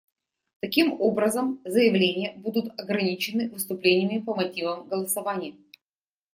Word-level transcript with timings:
Таким 0.61 0.99
образом, 0.99 1.61
заявления 1.63 2.31
будут 2.35 2.71
ограничены 2.79 3.51
выступлениями 3.51 4.17
по 4.23 4.33
мотивам 4.33 4.87
голосования. 4.87 5.53